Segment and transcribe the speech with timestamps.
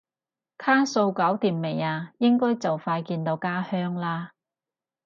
[0.57, 2.13] 卡數搞掂未啊？
[2.17, 4.31] 應該就快見到家鄉啦？